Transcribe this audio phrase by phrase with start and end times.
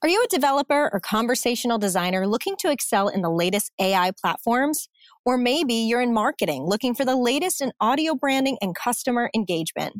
[0.00, 4.88] Are you a developer or conversational designer looking to excel in the latest AI platforms?
[5.26, 9.94] Or maybe you're in marketing looking for the latest in audio branding and customer engagement.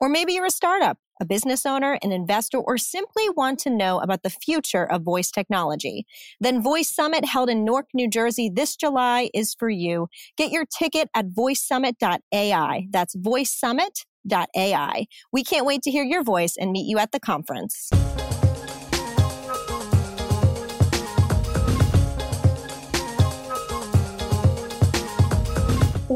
[0.00, 4.00] Or maybe you're a startup, a business owner, an investor, or simply want to know
[4.00, 6.06] about the future of voice technology.
[6.40, 10.08] Then Voice Summit held in Newark, New Jersey this July is for you.
[10.36, 12.88] Get your ticket at voicesummit.ai.
[12.90, 15.06] That's voicesummit.ai.
[15.32, 17.90] We can't wait to hear your voice and meet you at the conference.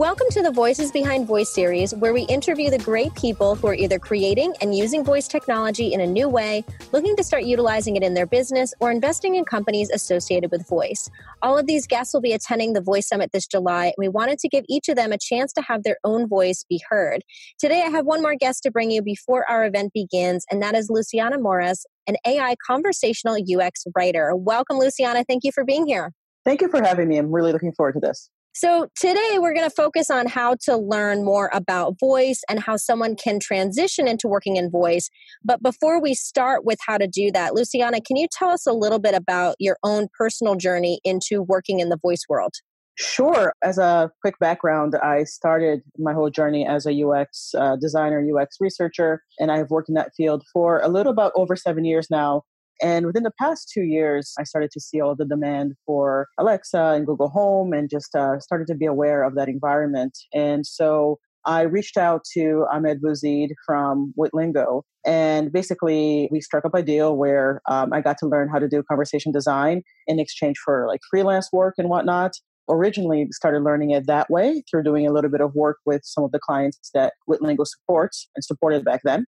[0.00, 3.74] Welcome to the Voices Behind Voice series, where we interview the great people who are
[3.74, 8.02] either creating and using voice technology in a new way, looking to start utilizing it
[8.02, 11.10] in their business, or investing in companies associated with voice.
[11.42, 14.38] All of these guests will be attending the Voice Summit this July, and we wanted
[14.38, 17.22] to give each of them a chance to have their own voice be heard.
[17.58, 20.74] Today, I have one more guest to bring you before our event begins, and that
[20.74, 24.34] is Luciana Morais, an AI conversational UX writer.
[24.34, 25.24] Welcome, Luciana.
[25.28, 26.14] Thank you for being here.
[26.46, 27.18] Thank you for having me.
[27.18, 28.30] I'm really looking forward to this.
[28.52, 32.76] So, today we're going to focus on how to learn more about voice and how
[32.76, 35.08] someone can transition into working in voice.
[35.44, 38.72] But before we start with how to do that, Luciana, can you tell us a
[38.72, 42.54] little bit about your own personal journey into working in the voice world?
[42.96, 43.54] Sure.
[43.62, 48.56] As a quick background, I started my whole journey as a UX uh, designer, UX
[48.60, 52.08] researcher, and I have worked in that field for a little about over seven years
[52.10, 52.42] now.
[52.82, 56.92] And within the past two years, I started to see all the demand for Alexa
[56.96, 60.16] and Google Home and just uh, started to be aware of that environment.
[60.32, 64.82] And so I reached out to Ahmed Bouzid from Witlingo.
[65.06, 68.68] And basically, we struck up a deal where um, I got to learn how to
[68.68, 72.32] do conversation design in exchange for like freelance work and whatnot.
[72.68, 76.22] Originally, started learning it that way through doing a little bit of work with some
[76.22, 79.24] of the clients that Witlingo supports and supported back then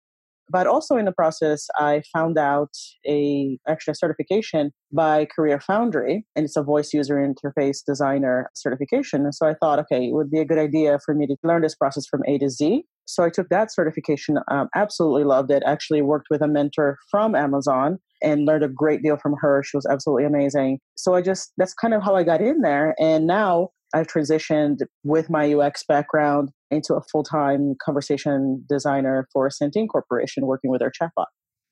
[0.50, 2.70] but also in the process i found out
[3.08, 9.24] a actually a certification by career foundry and it's a voice user interface designer certification.
[9.24, 11.62] And so i thought okay it would be a good idea for me to learn
[11.62, 12.84] this process from a to z.
[13.06, 15.64] So i took that certification um, absolutely loved it.
[15.66, 19.62] Actually worked with a mentor from amazon and learned a great deal from her.
[19.64, 20.80] She was absolutely amazing.
[20.96, 22.96] So i just that's kind of how i got in there.
[23.00, 29.50] And now I've transitioned with my UX background into a full time conversation designer for
[29.50, 31.26] Centene Corporation, working with their chatbot.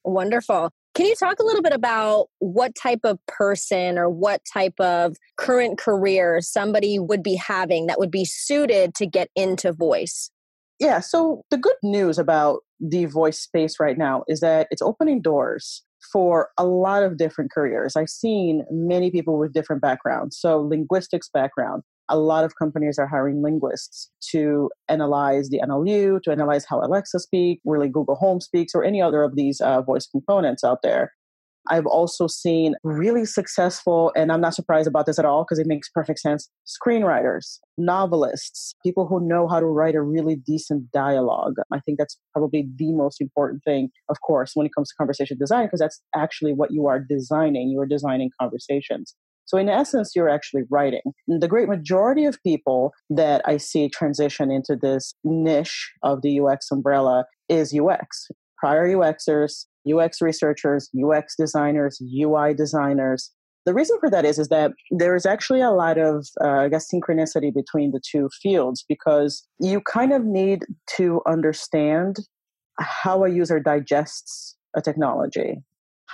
[0.03, 0.70] Wonderful.
[0.94, 5.18] Can you talk a little bit about what type of person or what type of
[5.36, 10.30] current career somebody would be having that would be suited to get into voice?
[10.80, 15.22] Yeah, so the good news about the voice space right now is that it's opening
[15.22, 17.96] doors for a lot of different careers.
[17.96, 20.38] I've seen many people with different backgrounds.
[20.40, 26.32] So, linguistics background, a lot of companies are hiring linguists to analyze the NLU, to
[26.32, 30.08] analyze how Alexa speaks, really Google Home speaks, or any other of these uh, voice
[30.08, 31.12] components out there.
[31.68, 35.66] I've also seen really successful, and I'm not surprised about this at all because it
[35.66, 41.56] makes perfect sense screenwriters, novelists, people who know how to write a really decent dialogue.
[41.72, 45.38] I think that's probably the most important thing, of course, when it comes to conversation
[45.40, 47.70] design, because that's actually what you are designing.
[47.70, 49.16] You are designing conversations.
[49.45, 51.01] So, in essence, you're actually writing.
[51.28, 56.39] And the great majority of people that I see transition into this niche of the
[56.39, 58.28] UX umbrella is UX.
[58.57, 63.31] Prior UXers, UX researchers, UX designers, UI designers.
[63.66, 66.69] The reason for that is, is that there is actually a lot of, uh, I
[66.69, 70.66] guess, synchronicity between the two fields because you kind of need
[70.97, 72.17] to understand
[72.79, 75.63] how a user digests a technology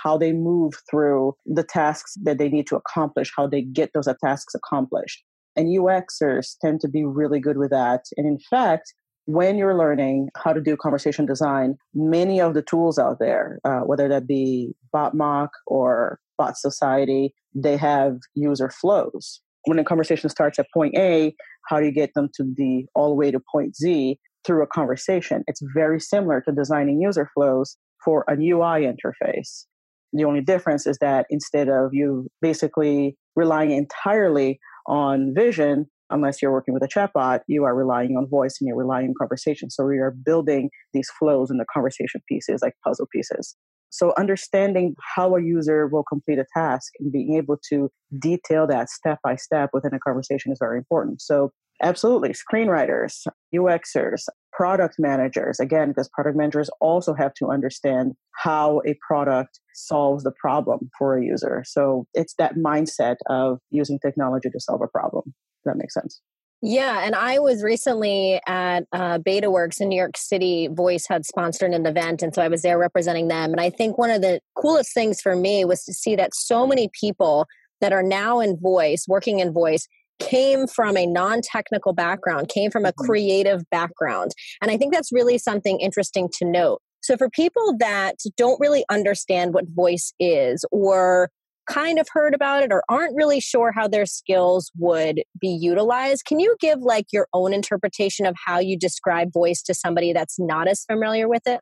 [0.02, 4.08] how they move through the tasks that they need to accomplish, how they get those
[4.22, 5.22] tasks accomplished.
[5.56, 8.04] And UXers tend to be really good with that.
[8.16, 8.92] And in fact,
[9.26, 13.80] when you're learning how to do conversation design, many of the tools out there, uh,
[13.80, 19.40] whether that be BotMock or Bot Society, they have user flows.
[19.66, 21.34] When a conversation starts at point A,
[21.68, 24.66] how do you get them to the all the way to point Z through a
[24.66, 25.44] conversation?
[25.46, 29.66] It's very similar to designing user flows for a UI interface.
[30.12, 36.52] The only difference is that instead of you basically relying entirely on vision, unless you're
[36.52, 39.70] working with a chatbot, you are relying on voice and you're relying on conversation.
[39.70, 43.56] So we are building these flows in the conversation pieces like puzzle pieces.
[43.90, 48.88] So understanding how a user will complete a task and being able to detail that
[48.88, 51.20] step by step within a conversation is very important.
[51.20, 51.50] So
[51.82, 58.94] absolutely, screenwriters, UXers, product managers, again, because product managers also have to understand how a
[59.06, 61.62] product solves the problem for a user.
[61.66, 65.34] So it's that mindset of using technology to solve a problem.
[65.64, 66.20] that makes sense.
[66.64, 70.68] Yeah, and I was recently at uh, BetaWorks in New York City.
[70.70, 73.50] Voice had sponsored an event, and so I was there representing them.
[73.50, 76.64] And I think one of the coolest things for me was to see that so
[76.64, 77.46] many people
[77.80, 79.88] that are now in voice, working in voice,
[80.28, 83.04] came from a non-technical background, came from a mm-hmm.
[83.04, 86.80] creative background, and I think that's really something interesting to note.
[87.02, 91.30] So for people that don't really understand what voice is, or
[91.68, 96.24] kind of heard about it or aren't really sure how their skills would be utilized.
[96.24, 100.38] Can you give like your own interpretation of how you describe voice to somebody that's
[100.38, 101.60] not as familiar with it?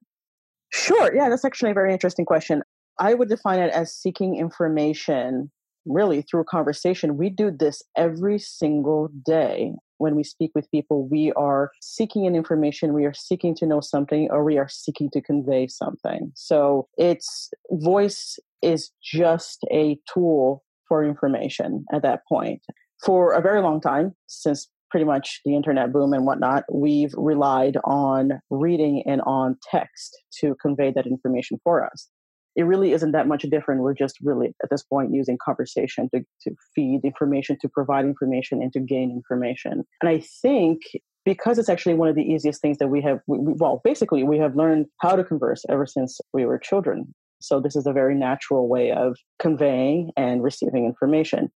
[0.72, 1.14] Sure.
[1.14, 2.62] Yeah, that's actually a very interesting question.
[2.98, 5.50] I would define it as seeking information
[5.86, 7.16] really through conversation.
[7.16, 11.06] We do this every single day when we speak with people.
[11.06, 15.10] We are seeking an information, we are seeking to know something, or we are seeking
[15.10, 16.32] to convey something.
[16.34, 22.62] So it's voice is just a tool for information at that point.
[23.04, 27.76] For a very long time, since pretty much the internet boom and whatnot, we've relied
[27.84, 32.08] on reading and on text to convey that information for us.
[32.60, 33.80] It really isn't that much different.
[33.80, 38.60] We're just really at this point using conversation to, to feed information, to provide information,
[38.62, 39.84] and to gain information.
[40.00, 40.82] And I think
[41.24, 44.38] because it's actually one of the easiest things that we have, we, well, basically, we
[44.38, 47.14] have learned how to converse ever since we were children.
[47.40, 51.50] So this is a very natural way of conveying and receiving information.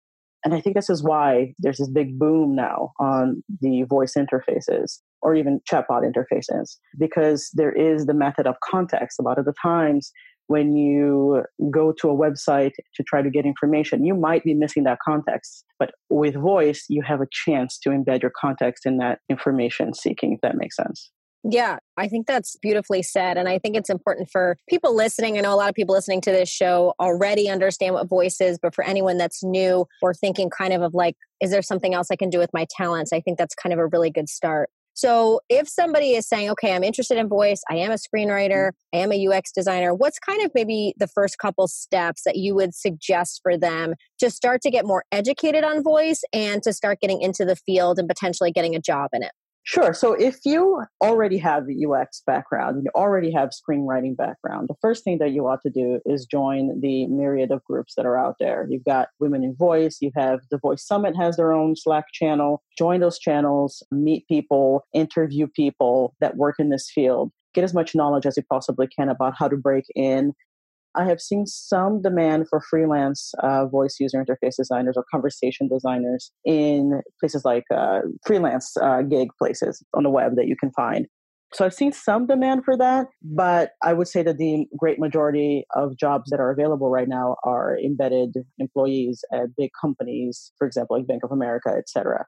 [0.43, 4.99] And I think this is why there's this big boom now on the voice interfaces
[5.21, 9.19] or even chatbot interfaces, because there is the method of context.
[9.19, 10.11] A lot of the times
[10.51, 14.83] when you go to a website to try to get information, you might be missing
[14.83, 15.63] that context.
[15.79, 20.33] But with voice, you have a chance to embed your context in that information seeking,
[20.33, 21.09] if that makes sense.
[21.43, 23.37] Yeah, I think that's beautifully said.
[23.37, 25.37] And I think it's important for people listening.
[25.37, 28.59] I know a lot of people listening to this show already understand what voice is,
[28.61, 32.09] but for anyone that's new or thinking kind of of like, is there something else
[32.11, 33.13] I can do with my talents?
[33.13, 34.69] I think that's kind of a really good start.
[34.93, 38.97] So if somebody is saying, okay, I'm interested in voice, I am a screenwriter, I
[38.97, 42.75] am a UX designer, what's kind of maybe the first couple steps that you would
[42.75, 47.21] suggest for them to start to get more educated on voice and to start getting
[47.21, 49.31] into the field and potentially getting a job in it?
[49.63, 49.93] Sure.
[49.93, 55.03] So if you already have the UX background, you already have screenwriting background, the first
[55.03, 58.37] thing that you ought to do is join the myriad of groups that are out
[58.39, 58.65] there.
[58.69, 62.63] You've got Women in Voice, you have the Voice Summit has their own Slack channel.
[62.75, 67.93] Join those channels, meet people, interview people that work in this field get as much
[67.93, 70.33] knowledge as you possibly can about how to break in
[70.95, 76.31] I have seen some demand for freelance uh, voice user interface designers or conversation designers
[76.45, 81.07] in places like uh, freelance uh, gig places on the web that you can find.
[81.53, 85.65] So I've seen some demand for that, but I would say that the great majority
[85.75, 90.97] of jobs that are available right now are embedded employees at big companies, for example,
[90.97, 92.25] like Bank of America, et cetera.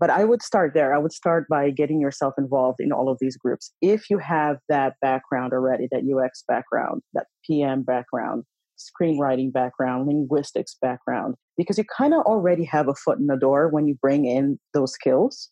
[0.00, 0.94] But I would start there.
[0.94, 3.70] I would start by getting yourself involved in all of these groups.
[3.82, 8.44] If you have that background already, that UX background, that PM background,
[8.78, 13.68] screenwriting background, linguistics background, because you kind of already have a foot in the door
[13.68, 15.50] when you bring in those skills.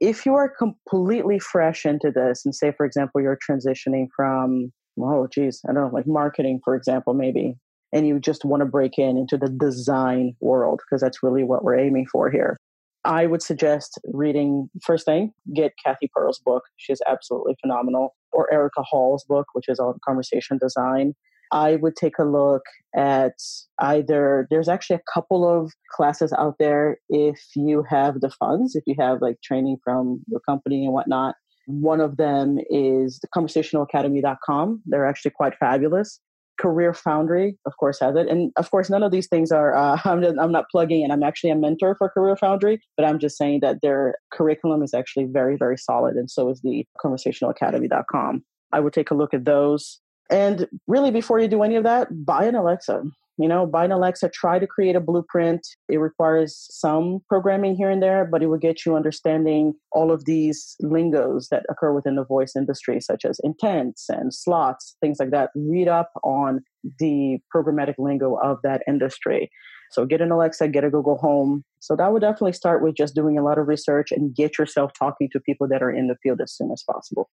[0.00, 5.26] If you are completely fresh into this, and say, for example, you're transitioning from, oh,
[5.26, 7.56] geez, I don't know, like marketing, for example, maybe,
[7.92, 11.64] and you just want to break in into the design world, because that's really what
[11.64, 12.56] we're aiming for here.
[13.04, 16.64] I would suggest reading first thing, get Cathy Pearl's book.
[16.76, 18.14] She's absolutely phenomenal.
[18.32, 21.14] Or Erika Hall's book, which is on conversation design.
[21.50, 22.62] I would take a look
[22.94, 23.32] at
[23.80, 28.84] either, there's actually a couple of classes out there if you have the funds, if
[28.86, 31.36] you have like training from your company and whatnot.
[31.66, 34.82] One of them is the conversationalacademy.com.
[34.86, 36.20] They're actually quite fabulous.
[36.58, 38.28] Career Foundry, of course, has it.
[38.28, 41.10] And of course, none of these things are, uh, I'm, just, I'm not plugging in.
[41.10, 44.94] I'm actually a mentor for Career Foundry, but I'm just saying that their curriculum is
[44.94, 46.16] actually very, very solid.
[46.16, 48.44] And so is the conversationalacademy.com.
[48.72, 50.00] I would take a look at those.
[50.30, 53.02] And really, before you do any of that, buy an Alexa.
[53.40, 55.64] You know, buy an Alexa, try to create a blueprint.
[55.88, 60.24] It requires some programming here and there, but it will get you understanding all of
[60.24, 65.30] these lingos that occur within the voice industry, such as intents and slots, things like
[65.30, 65.50] that.
[65.54, 66.64] Read up on
[66.98, 69.50] the programmatic lingo of that industry.
[69.92, 71.64] So get an Alexa, get a Google Home.
[71.78, 74.90] So that would definitely start with just doing a lot of research and get yourself
[74.98, 77.30] talking to people that are in the field as soon as possible.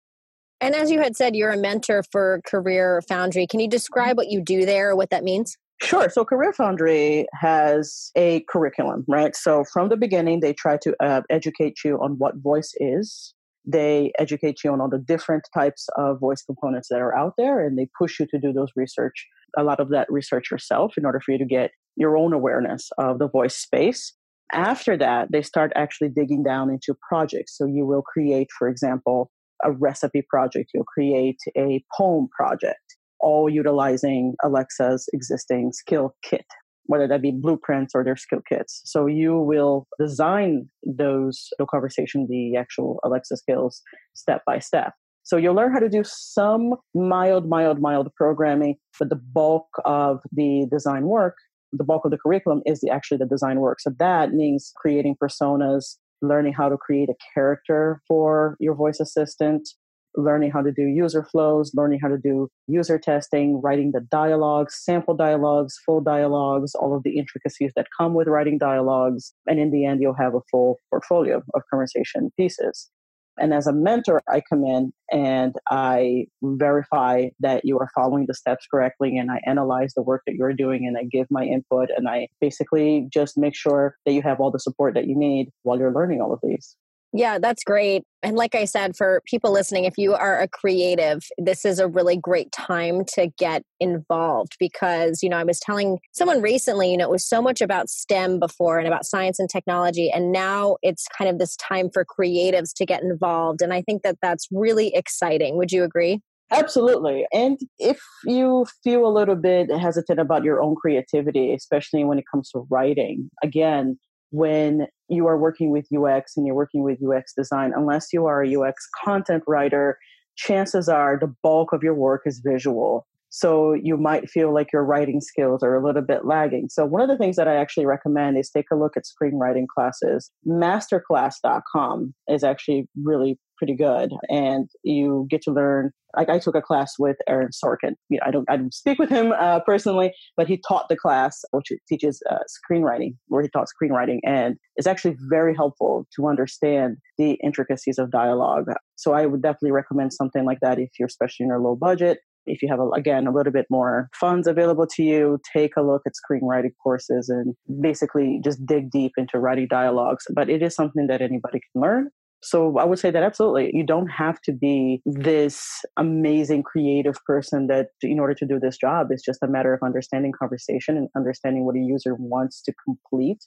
[0.64, 3.46] And as you had said, you're a mentor for Career Foundry.
[3.46, 5.58] Can you describe what you do there what that means?
[5.82, 6.08] Sure.
[6.10, 9.36] So Career Foundry has a curriculum, right?
[9.36, 13.34] So from the beginning, they try to uh, educate you on what voice is.
[13.66, 17.60] They educate you on all the different types of voice components that are out there,
[17.60, 19.28] and they push you to do those research,
[19.58, 22.90] a lot of that research yourself, in order for you to get your own awareness
[22.98, 24.14] of the voice space.
[24.54, 27.58] After that, they start actually digging down into projects.
[27.58, 29.30] So you will create, for example,
[29.64, 36.46] a recipe project, you'll create a poem project, all utilizing Alexa's existing skill kit,
[36.86, 38.82] whether that be blueprints or their skill kits.
[38.86, 43.82] So you will design those conversation, the actual Alexa skills
[44.14, 44.94] step by step.
[45.24, 50.20] So you'll learn how to do some mild, mild, mild programming, but the bulk of
[50.34, 51.36] the design work,
[51.72, 53.80] the bulk of the curriculum is the, actually the design work.
[53.80, 59.70] So that means creating personas, learning how to create a character for your voice assistant,
[60.16, 64.80] learning how to do user flows, learning how to do user testing, writing the dialogues,
[64.84, 69.34] sample dialogues, full dialogues, all of the intricacies that come with writing dialogues.
[69.48, 72.90] And in the end, you'll have a full portfolio of conversation pieces.
[73.38, 78.34] And as a mentor, I come in and I verify that you are following the
[78.34, 81.90] steps correctly and I analyze the work that you're doing and I give my input
[81.96, 85.50] and I basically just make sure that you have all the support that you need
[85.64, 86.76] while you're learning all of these.
[87.16, 88.04] Yeah, that's great.
[88.24, 91.88] And like I said, for people listening, if you are a creative, this is a
[91.88, 96.98] really great time to get involved because, you know, I was telling someone recently, you
[96.98, 100.10] know, it was so much about STEM before and about science and technology.
[100.10, 103.62] And now it's kind of this time for creatives to get involved.
[103.62, 105.56] And I think that that's really exciting.
[105.58, 106.20] Would you agree?
[106.50, 107.28] Absolutely.
[107.32, 112.26] And if you feel a little bit hesitant about your own creativity, especially when it
[112.32, 114.00] comes to writing, again,
[114.34, 118.44] when you are working with UX and you're working with UX design, unless you are
[118.44, 120.00] a UX content writer,
[120.36, 123.06] chances are the bulk of your work is visual.
[123.30, 126.70] So you might feel like your writing skills are a little bit lagging.
[126.70, 129.68] So one of the things that I actually recommend is take a look at screenwriting
[129.68, 130.32] classes.
[130.48, 136.62] Masterclass.com is actually really pretty good and you get to learn like I took a
[136.62, 137.96] class with Aaron Sorkin.
[138.10, 140.96] You know, I don't I don't speak with him uh, personally, but he taught the
[140.96, 146.28] class which teaches uh, screenwriting, where he taught screenwriting, and it's actually very helpful to
[146.28, 148.66] understand the intricacies of dialogue.
[148.96, 152.20] So I would definitely recommend something like that if you're especially in a low budget.
[152.46, 155.82] If you have a, again a little bit more funds available to you, take a
[155.82, 160.26] look at screenwriting courses and basically just dig deep into writing dialogues.
[160.30, 162.10] But it is something that anybody can learn.
[162.44, 163.72] So I would say that absolutely.
[163.74, 168.78] You don't have to be this amazing creative person that in order to do this
[168.78, 172.74] job, it's just a matter of understanding conversation and understanding what a user wants to
[172.86, 173.46] complete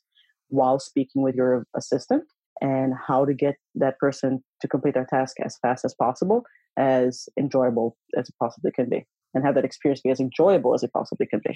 [0.48, 2.24] while speaking with your assistant
[2.62, 6.42] and how to get that person to complete their task as fast as possible,
[6.78, 10.82] as enjoyable as it possibly can be, and have that experience be as enjoyable as
[10.82, 11.54] it possibly can be.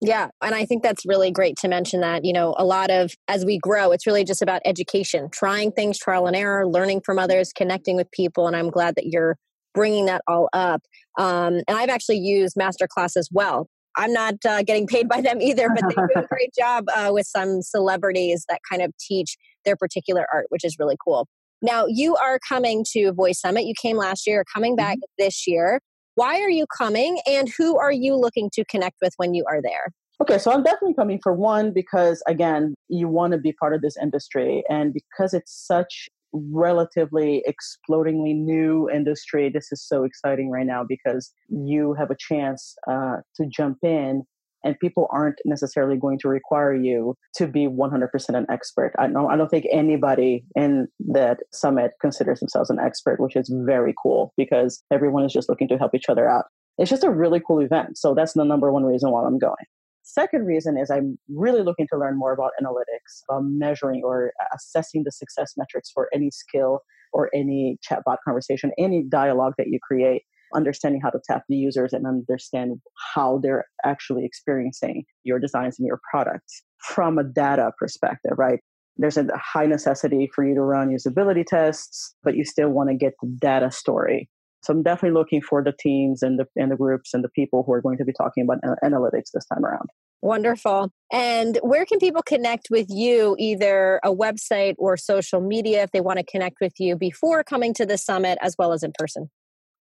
[0.00, 0.28] Yeah.
[0.40, 3.44] And I think that's really great to mention that, you know, a lot of as
[3.44, 7.52] we grow, it's really just about education, trying things, trial and error, learning from others,
[7.52, 8.46] connecting with people.
[8.46, 9.36] And I'm glad that you're
[9.74, 10.82] bringing that all up.
[11.18, 13.66] Um, and I've actually used Masterclass as well.
[13.96, 17.10] I'm not uh, getting paid by them either, but they do a great job uh,
[17.12, 21.26] with some celebrities that kind of teach their particular art, which is really cool.
[21.60, 23.64] Now, you are coming to Voice Summit.
[23.64, 25.24] You came last year, coming back mm-hmm.
[25.24, 25.80] this year.
[26.18, 29.62] Why are you coming and who are you looking to connect with when you are
[29.62, 29.92] there?
[30.20, 33.82] Okay, so I'm definitely coming for one because again, you want to be part of
[33.82, 40.66] this industry and because it's such relatively explodingly new industry, this is so exciting right
[40.66, 44.24] now because you have a chance uh, to jump in
[44.64, 48.92] and people aren't necessarily going to require you to be 100% an expert.
[48.98, 53.52] I don't, I don't think anybody in that summit considers themselves an expert, which is
[53.64, 56.46] very cool because everyone is just looking to help each other out.
[56.78, 57.98] It's just a really cool event.
[57.98, 59.66] So that's the number one reason why I'm going.
[60.02, 65.02] Second reason is I'm really looking to learn more about analytics, about measuring or assessing
[65.04, 66.80] the success metrics for any skill
[67.12, 70.22] or any chatbot conversation, any dialogue that you create
[70.54, 72.80] understanding how to tap the users and understand
[73.14, 78.60] how they're actually experiencing your designs and your products from a data perspective, right?
[78.96, 82.96] There's a high necessity for you to run usability tests, but you still want to
[82.96, 84.28] get the data story.
[84.64, 87.62] So I'm definitely looking for the teams and the and the groups and the people
[87.64, 89.88] who are going to be talking about analytics this time around.
[90.20, 90.90] Wonderful.
[91.12, 96.00] And where can people connect with you, either a website or social media, if they
[96.00, 99.30] want to connect with you before coming to the summit as well as in person?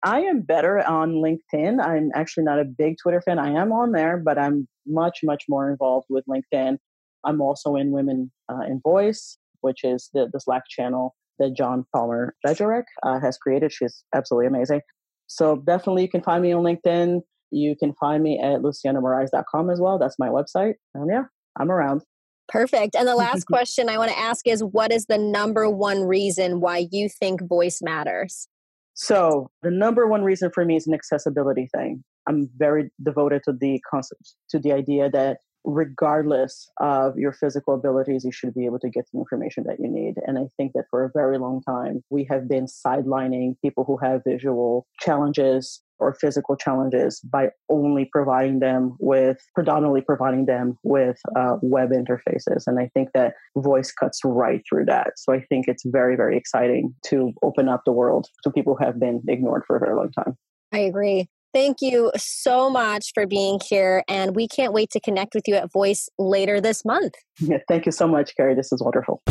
[0.04, 1.84] I am better on LinkedIn.
[1.84, 3.40] I'm actually not a big Twitter fan.
[3.40, 6.78] I am on there, but I'm much, much more involved with LinkedIn.
[7.26, 11.86] I'm also in Women uh, in Voice, which is the, the Slack channel that Joan
[11.96, 13.72] Palmiter Bajorek uh, has created.
[13.72, 14.82] She's absolutely amazing.
[15.28, 17.22] So definitely you can find me on LinkedIn.
[17.52, 20.00] You can find me at lucianamorais.com as well.
[20.00, 20.76] That's my website.
[20.94, 21.24] And yeah,
[21.60, 22.02] I'm around.
[22.48, 22.96] Perfect.
[22.96, 26.62] And the last question I want to ask is what is the number one reason
[26.62, 28.48] why you think voice matters?
[29.00, 32.04] So the number one reason for me is an accessibility thing.
[32.28, 38.24] I'm very devoted to the concept, to the idea that regardless of your physical abilities,
[38.24, 40.16] you should be able to get the information that you need.
[40.26, 43.98] And I think that for a very long time, we have been sidelining people who
[43.98, 51.20] have visual challenges or physical challenges by only providing them with predominantly providing them with
[51.36, 52.64] uh, web interfaces.
[52.68, 55.14] And i think that voice cuts right through that.
[55.18, 58.86] So i think it's very very exciting to open up the world to people who
[58.86, 60.38] have been ignored for a very long time.
[60.72, 64.04] I agree Thank you so much for being here.
[64.08, 67.16] And we can't wait to connect with you at Voice later this month.
[67.40, 68.56] Yeah, thank you so much, Carrie.
[68.56, 69.22] This is wonderful.